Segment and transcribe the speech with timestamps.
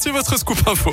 [0.00, 0.92] C'est votre scoop info.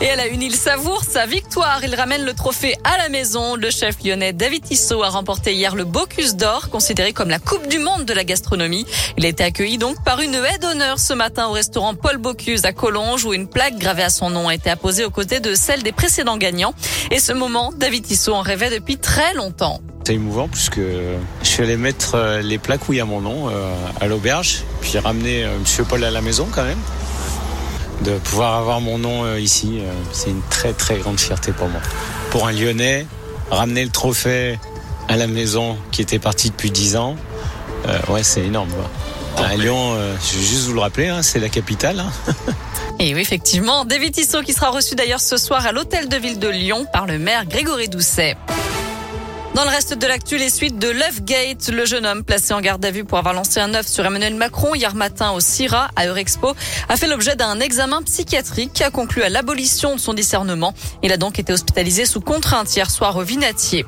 [0.00, 1.84] Et à la une, il savoure sa victoire.
[1.84, 3.56] Il ramène le trophée à la maison.
[3.56, 7.68] Le chef lyonnais David Tissot a remporté hier le Bocuse d'Or, considéré comme la Coupe
[7.68, 8.86] du Monde de la gastronomie.
[9.18, 12.64] Il a été accueilli donc par une haie d'honneur ce matin au restaurant Paul Bocuse
[12.64, 15.54] à Collonges, où une plaque gravée à son nom a été apposée aux côtés de
[15.54, 16.74] celle des précédents gagnants.
[17.10, 19.82] Et ce moment, David Tissot en rêvait depuis très longtemps.
[20.06, 23.22] C'est émouvant puisque je suis allé mettre euh, les plaques où il y a mon
[23.22, 26.78] nom euh, à l'auberge, puis j'ai ramené euh, Monsieur Paul à la maison quand même.
[28.02, 29.78] De pouvoir avoir mon nom ici,
[30.12, 31.80] c'est une très très grande fierté pour moi.
[32.30, 33.06] Pour un Lyonnais,
[33.50, 34.58] ramener le trophée
[35.08, 37.16] à la maison qui était parti depuis 10 ans,
[38.08, 38.68] ouais c'est énorme.
[39.38, 42.00] À Lyon, je vais juste vous le rappeler, hein, c'est la capitale.
[42.00, 42.34] Hein.
[42.98, 46.40] Et oui, effectivement, David Tissot qui sera reçu d'ailleurs ce soir à l'hôtel de ville
[46.40, 48.36] de Lyon par le maire Grégory Doucet.
[49.54, 52.84] Dans le reste de l'actu, les suites de Gate, le jeune homme placé en garde
[52.84, 56.06] à vue pour avoir lancé un œuf sur Emmanuel Macron hier matin au CIRA à
[56.06, 56.54] Eurexpo
[56.88, 60.74] a fait l'objet d'un examen psychiatrique qui a conclu à l'abolition de son discernement.
[61.04, 63.86] Il a donc été hospitalisé sous contrainte hier soir au Vinatier.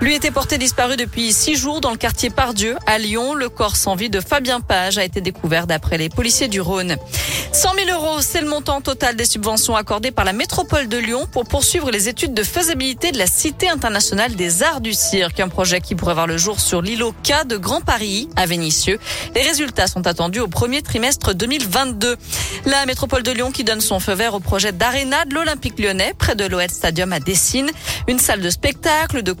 [0.00, 3.34] Lui était porté disparu depuis six jours dans le quartier Pardieu à Lyon.
[3.34, 6.96] Le corps sans vie de Fabien Page a été découvert d'après les policiers du Rhône.
[7.52, 11.26] 100 000 euros, c'est le montant total des subventions accordées par la métropole de Lyon
[11.32, 15.48] pour poursuivre les études de faisabilité de la Cité internationale des arts du cirque, un
[15.48, 19.00] projet qui pourrait voir le jour sur l'îlot K de Grand Paris à Vénissieux.
[19.34, 22.16] Les résultats sont attendus au premier trimestre 2022.
[22.66, 26.14] La métropole de Lyon qui donne son feu vert au projet d'aréna de l'Olympique lyonnais
[26.16, 27.70] près de l'Oed Stadium à Dessines,
[28.06, 29.32] une salle de spectacle, de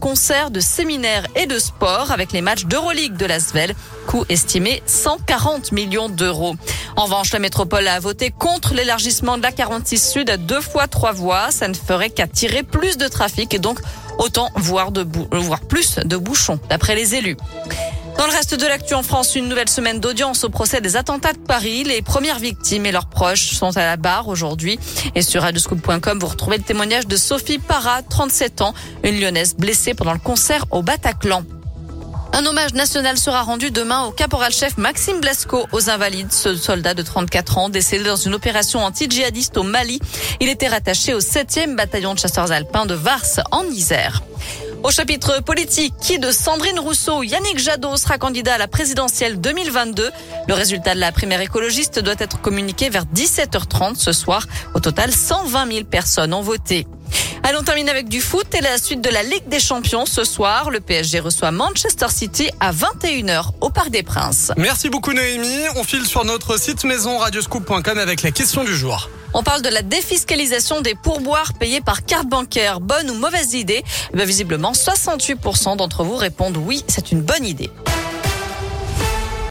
[0.50, 3.74] de séminaires et de sport avec les matchs d'Euroleague de l'Asvel,
[4.06, 6.54] coût estimé 140 millions d'euros.
[6.96, 10.88] En revanche, la métropole a voté contre l'élargissement de la 46 Sud à deux fois
[10.88, 11.50] trois voies.
[11.50, 13.80] Ça ne ferait qu'attirer plus de trafic et donc
[14.18, 17.36] autant voir, de voir plus de bouchons, d'après les élus.
[18.18, 21.32] Dans le reste de l'actu en France, une nouvelle semaine d'audience au procès des attentats
[21.32, 21.84] de Paris.
[21.84, 24.76] Les premières victimes et leurs proches sont à la barre aujourd'hui.
[25.14, 28.74] Et sur radioscoop.com, vous retrouvez le témoignage de Sophie Parra, 37 ans,
[29.04, 31.44] une lyonnaise blessée pendant le concert au Bataclan.
[32.32, 37.02] Un hommage national sera rendu demain au caporal-chef Maxime Blasco aux Invalides, ce soldat de
[37.02, 40.00] 34 ans décédé dans une opération anti-djihadiste au Mali.
[40.40, 44.22] Il était rattaché au 7e bataillon de chasseurs alpins de Vars en Isère.
[44.84, 50.10] Au chapitre politique, qui de Sandrine Rousseau, Yannick Jadot sera candidat à la présidentielle 2022.
[50.46, 54.46] Le résultat de la primaire écologiste doit être communiqué vers 17h30 ce soir.
[54.74, 56.86] Au total, 120 000 personnes ont voté.
[57.42, 60.70] Allons terminer avec du foot et la suite de la Ligue des Champions ce soir.
[60.70, 64.52] Le PSG reçoit Manchester City à 21h au Parc des Princes.
[64.56, 65.64] Merci beaucoup Noémie.
[65.76, 69.08] On file sur notre site maison radioscoop.com avec la question du jour.
[69.34, 72.80] On parle de la défiscalisation des pourboires payés par carte bancaire.
[72.80, 73.84] Bonne ou mauvaise idée?
[74.14, 77.70] Eh Visiblement, 68% d'entre vous répondent oui, c'est une bonne idée.